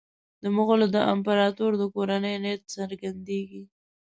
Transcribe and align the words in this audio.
د 0.43 0.45
مغولو 0.55 0.87
د 0.95 0.97
امپراطور 1.13 1.71
د 1.77 1.83
کورنۍ 1.93 2.35
نیت 2.43 2.61
څرګندېږي. 2.75 3.63